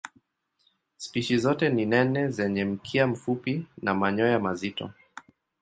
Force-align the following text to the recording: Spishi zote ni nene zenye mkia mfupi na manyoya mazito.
Spishi 0.97 1.37
zote 1.37 1.69
ni 1.69 1.85
nene 1.85 2.27
zenye 2.29 2.65
mkia 2.65 3.07
mfupi 3.07 3.67
na 3.81 3.93
manyoya 3.93 4.39
mazito. 4.39 4.91